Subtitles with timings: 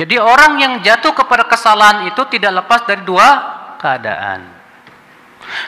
[0.00, 3.28] Jadi orang yang jatuh kepada kesalahan itu tidak lepas dari dua
[3.76, 4.48] keadaan.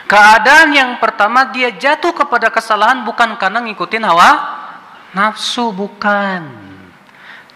[0.09, 4.29] Keadaan yang pertama dia jatuh kepada kesalahan bukan karena ngikutin hawa
[5.13, 6.49] nafsu bukan.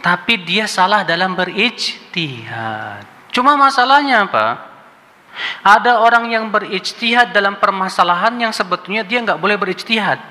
[0.05, 3.01] Tapi dia salah dalam berijtihad.
[3.33, 4.69] Cuma masalahnya apa?
[5.65, 10.21] Ada orang yang berijtihad dalam permasalahan yang sebetulnya dia nggak boleh berijtihad.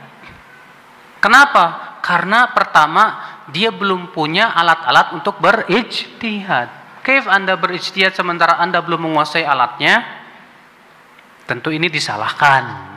[1.18, 1.98] Kenapa?
[2.06, 6.68] Karena pertama dia belum punya alat-alat untuk berijtihad.
[7.06, 10.02] Kaif Anda berijtihad sementara Anda belum menguasai alatnya?
[11.46, 12.95] Tentu ini disalahkan.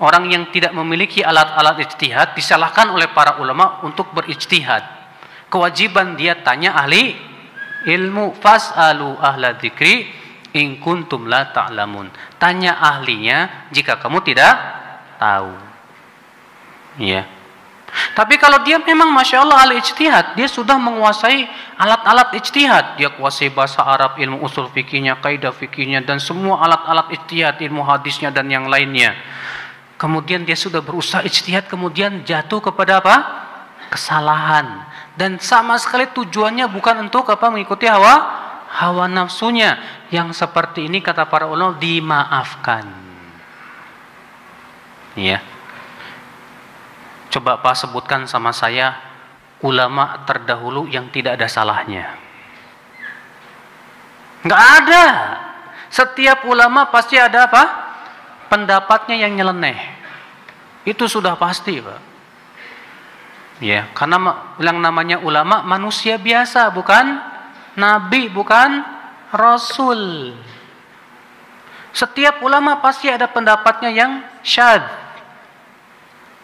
[0.00, 4.82] Orang yang tidak memiliki alat-alat ijtihad disalahkan oleh para ulama untuk berijtihad.
[5.52, 7.14] Kewajiban dia tanya ahli
[7.86, 10.08] ilmu fas'alu ahla dzikri
[10.56, 12.10] in kuntum la ta'lamun.
[12.40, 14.54] Tanya ahlinya jika kamu tidak
[15.20, 15.52] tahu.
[16.98, 17.43] Ya.
[18.14, 22.94] Tapi kalau dia memang masya Allah ahli ijtihad, dia sudah menguasai alat-alat ijtihad.
[22.94, 28.30] Dia kuasai bahasa Arab, ilmu usul fikihnya, kaidah fikihnya, dan semua alat-alat ijtihad, ilmu hadisnya
[28.30, 29.18] dan yang lainnya.
[29.98, 33.16] Kemudian dia sudah berusaha ijtihad, kemudian jatuh kepada apa?
[33.90, 34.86] Kesalahan.
[35.18, 38.14] Dan sama sekali tujuannya bukan untuk apa mengikuti hawa
[38.74, 39.78] hawa nafsunya
[40.10, 42.86] yang seperti ini kata para ulama dimaafkan.
[45.14, 45.53] Ya.
[47.34, 48.94] Coba Pak sebutkan sama saya
[49.58, 52.14] ulama terdahulu yang tidak ada salahnya.
[54.46, 55.06] Enggak ada.
[55.90, 57.64] Setiap ulama pasti ada apa?
[58.46, 59.74] Pendapatnya yang nyeleneh.
[60.86, 62.00] Itu sudah pasti, Pak.
[63.58, 67.18] Ya, karena yang namanya ulama manusia biasa, bukan
[67.74, 68.78] nabi, bukan
[69.34, 70.34] rasul.
[71.90, 75.03] Setiap ulama pasti ada pendapatnya yang syad.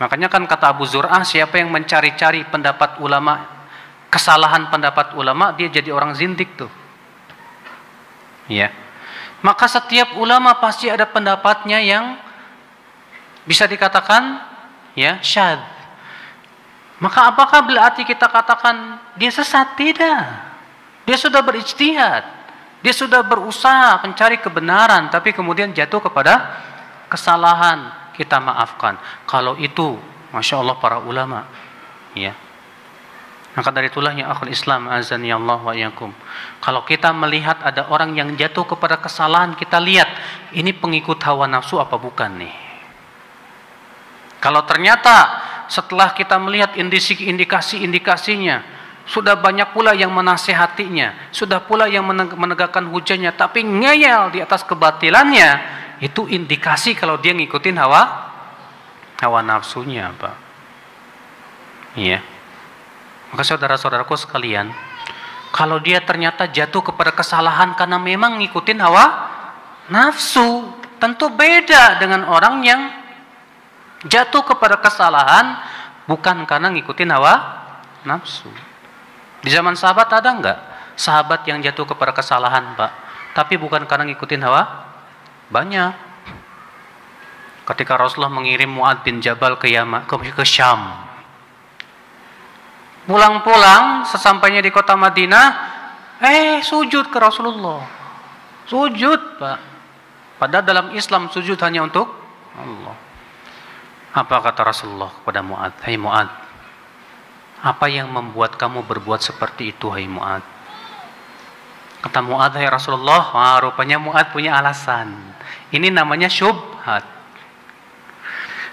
[0.01, 3.45] Makanya kan kata Abu Zur'ah, siapa yang mencari-cari pendapat ulama,
[4.09, 6.73] kesalahan pendapat ulama, dia jadi orang zindik tuh.
[8.49, 8.73] Ya.
[9.45, 12.17] Maka setiap ulama pasti ada pendapatnya yang
[13.45, 14.41] bisa dikatakan
[14.97, 15.61] ya syad.
[17.01, 19.77] Maka apakah berarti kita katakan dia sesat?
[19.77, 20.21] Tidak.
[21.09, 22.25] Dia sudah berijtihad.
[22.81, 26.61] Dia sudah berusaha mencari kebenaran tapi kemudian jatuh kepada
[27.09, 28.00] kesalahan.
[28.21, 29.01] Kita maafkan.
[29.25, 29.97] Kalau itu
[30.29, 31.49] Masya Allah para ulama
[32.13, 32.37] ya.
[33.57, 36.13] Maka dari itulah yang akhul Islam azan ya Allah wa yakum.
[36.61, 40.07] Kalau kita melihat ada orang yang jatuh kepada kesalahan, kita lihat
[40.53, 42.55] ini pengikut hawa nafsu apa bukan nih.
[44.39, 48.63] Kalau ternyata setelah kita melihat indikasi-indikasinya,
[49.11, 52.07] sudah banyak pula yang menasehatinya, sudah pula yang
[52.39, 58.33] menegakkan hujannya, tapi ngeyel di atas kebatilannya, itu indikasi kalau dia ngikutin hawa
[59.21, 60.37] hawa nafsunya, Pak.
[61.97, 62.25] Iya.
[63.31, 64.73] Maka saudara-saudaraku sekalian,
[65.53, 69.05] kalau dia ternyata jatuh kepada kesalahan karena memang ngikutin hawa
[69.93, 72.81] nafsu, tentu beda dengan orang yang
[74.09, 75.61] jatuh kepada kesalahan
[76.09, 77.35] bukan karena ngikutin hawa
[78.09, 78.49] nafsu.
[79.45, 80.59] Di zaman sahabat ada enggak
[81.01, 82.93] sahabat yang jatuh kepada kesalahan, Pak?
[83.33, 84.90] Tapi bukan karena ngikutin hawa?
[85.51, 85.95] Banyak.
[87.67, 91.11] Ketika Rasulullah mengirim Muad bin Jabal ke Yaman, ke, Syam,
[93.11, 95.47] Pulang-pulang, sesampainya di kota Madinah,
[96.23, 97.83] eh sujud ke Rasulullah.
[98.71, 99.59] Sujud, Pak.
[100.39, 102.07] Padahal dalam Islam sujud hanya untuk
[102.55, 102.97] Allah.
[104.15, 105.75] Apa kata Rasulullah kepada Mu'ad?
[105.83, 106.29] Hai hey Mu'ad,
[107.61, 110.43] apa yang membuat kamu berbuat seperti itu, hai Mu'ad?
[112.01, 115.13] Kata Mu'ad, hai Rasulullah, wah, rupanya Mu'ad punya alasan.
[115.71, 117.07] Ini namanya syubhat.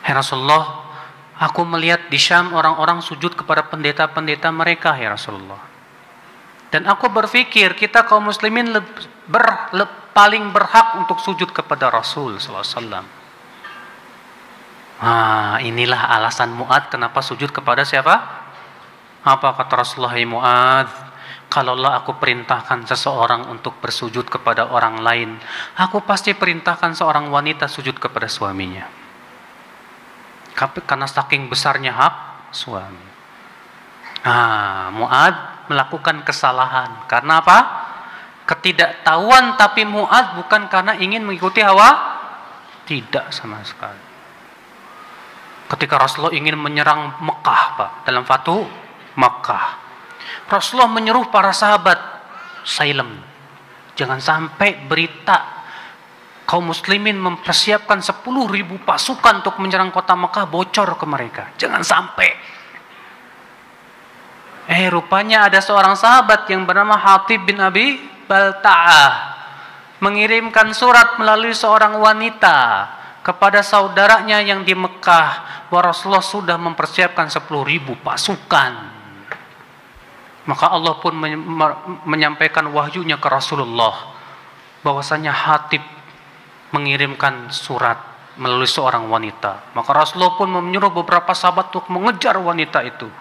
[0.02, 0.88] Hai Rasulullah,
[1.38, 5.62] Aku melihat di Syam orang-orang sujud kepada pendeta-pendeta mereka ya Rasulullah.
[6.74, 8.82] Dan aku berpikir kita kaum muslimin le,
[9.30, 9.86] ber, le,
[10.18, 13.06] paling berhak untuk sujud kepada Rasul SAW.
[14.98, 18.18] Ah, inilah alasan Mu'ad kenapa sujud kepada siapa?
[19.22, 20.90] Apa kata Rasulullah Mu'ad?
[21.48, 25.40] Kalaulah aku perintahkan seseorang untuk bersujud kepada orang lain,
[25.80, 29.08] aku pasti perintahkan seorang wanita sujud kepada suaminya
[30.58, 32.16] karena saking besarnya hak
[32.50, 33.06] suami.
[34.26, 35.36] Nah, Muad
[35.70, 37.06] melakukan kesalahan.
[37.06, 37.58] Karena apa?
[38.50, 42.18] Ketidaktahuan tapi Muad bukan karena ingin mengikuti hawa.
[42.90, 44.02] Tidak sama sekali.
[45.68, 48.66] Ketika Rasulullah ingin menyerang Mekah, Pak, dalam Fatu
[49.20, 49.87] Mekah.
[50.48, 52.00] Rasulullah menyuruh para sahabat,
[52.64, 53.20] silent.
[54.00, 55.58] Jangan sampai berita
[56.48, 61.44] kaum muslimin mempersiapkan 10 ribu pasukan untuk menyerang kota Mekah bocor ke mereka.
[61.60, 62.30] Jangan sampai.
[64.68, 69.36] Eh rupanya ada seorang sahabat yang bernama Hatib bin Abi Balta'ah
[70.04, 72.88] mengirimkan surat melalui seorang wanita
[73.26, 78.87] kepada saudaranya yang di Mekah bahwa Rasulullah sudah mempersiapkan 10 ribu pasukan.
[80.48, 81.12] Maka Allah pun
[82.08, 84.16] menyampaikan wahyunya ke Rasulullah
[84.80, 85.84] bahwasanya Hatib
[86.72, 88.00] mengirimkan surat
[88.40, 89.76] melalui seorang wanita.
[89.76, 93.12] Maka Rasulullah pun menyuruh beberapa sahabat untuk mengejar wanita itu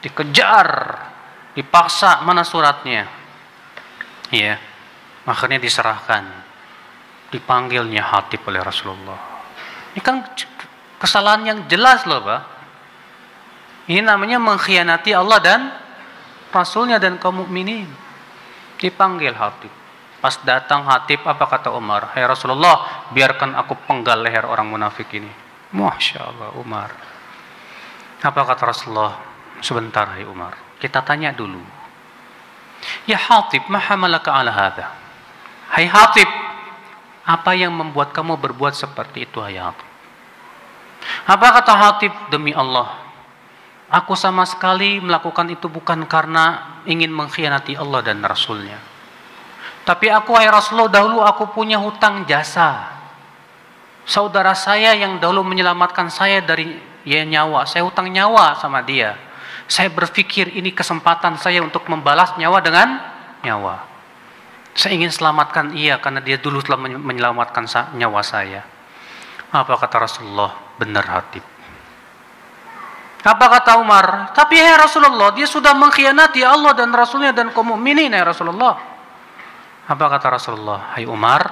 [0.00, 0.68] dikejar,
[1.54, 3.06] dipaksa mana suratnya.
[4.32, 4.56] Ya,
[5.28, 6.24] akhirnya diserahkan.
[7.30, 9.46] Dipanggilnya hati oleh Rasulullah.
[9.94, 10.26] Ini kan
[10.98, 12.42] kesalahan yang jelas loh, Pak.
[13.86, 15.60] Ini namanya mengkhianati Allah dan
[16.50, 17.86] Rasulnya dan kaum mukminin.
[18.78, 19.70] Dipanggil Hatib.
[20.20, 22.12] Pas datang Hatib, apa kata Umar?
[22.12, 25.30] Hai Rasulullah, biarkan aku penggal leher orang munafik ini.
[25.72, 26.92] Masya Allah, Umar.
[28.20, 29.16] Apa kata Rasulullah?
[29.64, 30.56] Sebentar hai Umar.
[30.76, 31.60] Kita tanya dulu.
[33.08, 34.92] Ya Hatib, mahamalaka ala hadha?
[35.72, 36.28] Hai Hatib,
[37.24, 39.88] apa yang membuat kamu berbuat seperti itu hai Hatib?
[41.24, 42.12] Apa kata Hatib?
[42.28, 42.99] Demi Allah,
[43.90, 48.78] aku sama sekali melakukan itu bukan karena ingin mengkhianati Allah dan Rasulnya.
[49.82, 52.96] Tapi aku hai Rasulullah dahulu aku punya hutang jasa.
[54.06, 59.18] Saudara saya yang dahulu menyelamatkan saya dari ya nyawa, saya hutang nyawa sama dia.
[59.70, 62.98] Saya berpikir ini kesempatan saya untuk membalas nyawa dengan
[63.46, 63.86] nyawa.
[64.74, 68.62] Saya ingin selamatkan ia karena dia dulu telah menyelamatkan nyawa saya.
[69.50, 70.54] Apa kata Rasulullah?
[70.78, 71.59] Benar Hatib.
[73.20, 74.32] Apa kata Umar?
[74.32, 78.80] Tapi ya Rasulullah, dia sudah mengkhianati Allah dan Rasulnya dan kaum mukminin ya Rasulullah.
[79.84, 80.96] Apa kata Rasulullah?
[80.96, 81.42] Hai Umar,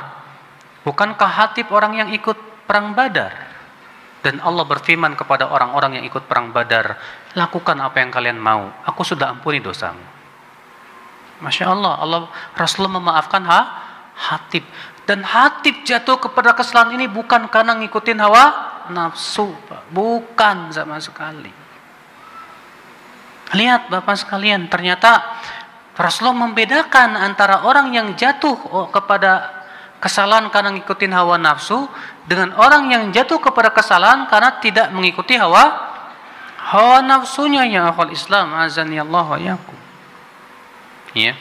[0.87, 3.35] bukankah Hatib orang yang ikut perang Badar?
[4.25, 6.97] Dan Allah berfirman kepada orang-orang yang ikut perang Badar,
[7.37, 8.73] lakukan apa yang kalian mau.
[8.89, 10.01] Aku sudah ampuni dosamu.
[11.39, 12.21] Masya Allah, Allah
[12.57, 13.61] Rasulullah memaafkan ha,
[14.17, 14.65] hatib.
[15.07, 18.45] Dan hatib jatuh kepada kesalahan ini bukan karena ngikutin hawa
[18.91, 19.53] nafsu,
[19.93, 21.51] bukan sama sekali.
[23.57, 25.41] Lihat Bapak sekalian, ternyata
[25.97, 28.55] Rasulullah membedakan antara orang yang jatuh
[28.93, 29.59] kepada
[29.99, 31.91] kesalahan karena ngikutin hawa nafsu
[32.29, 35.91] dengan orang yang jatuh kepada kesalahan karena tidak mengikuti hawa
[36.71, 39.79] hawa nafsunya ya akhwal Islam azan ya Allah yakum.
[41.17, 41.35] Ya.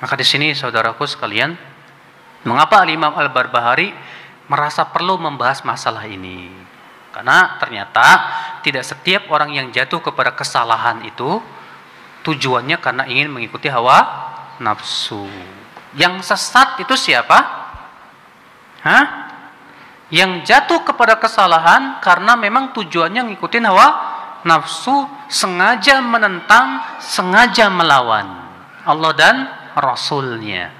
[0.00, 1.56] Maka di sini saudaraku sekalian,
[2.46, 3.90] mengapa Imam Al-Barbahari
[4.46, 6.50] merasa perlu membahas masalah ini?
[7.10, 8.06] Karena ternyata
[8.60, 11.40] tidak setiap orang yang jatuh kepada kesalahan itu
[12.26, 14.04] tujuannya karena ingin mengikuti hawa
[14.60, 15.24] nafsu.
[15.96, 17.38] Yang sesat itu siapa?
[18.84, 19.04] Hah?
[20.12, 23.86] Yang jatuh kepada kesalahan karena memang tujuannya ngikutin hawa
[24.46, 28.46] nafsu, sengaja menentang, sengaja melawan
[28.86, 29.36] Allah dan
[29.74, 30.70] Rasulnya.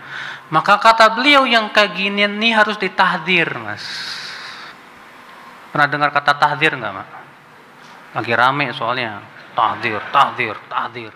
[0.46, 3.82] Maka kata beliau yang kayak gini ini harus ditahdir, mas.
[5.74, 7.08] Pernah dengar kata tahdir nggak, mak?
[8.14, 9.20] Lagi rame soalnya.
[9.52, 11.12] Tahdir, tahdir, tahdir.